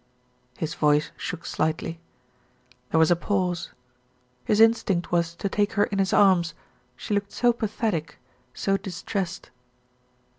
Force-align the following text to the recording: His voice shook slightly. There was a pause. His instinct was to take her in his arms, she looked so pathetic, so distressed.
His 0.57 0.73
voice 0.73 1.11
shook 1.15 1.45
slightly. 1.45 1.99
There 2.89 2.97
was 2.99 3.11
a 3.11 3.15
pause. 3.15 3.69
His 4.45 4.59
instinct 4.59 5.11
was 5.11 5.35
to 5.35 5.47
take 5.47 5.73
her 5.73 5.83
in 5.83 5.99
his 5.99 6.11
arms, 6.11 6.55
she 6.95 7.13
looked 7.13 7.31
so 7.31 7.53
pathetic, 7.53 8.17
so 8.51 8.77
distressed. 8.77 9.51